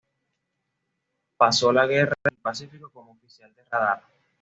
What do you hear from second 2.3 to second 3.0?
el Pacífico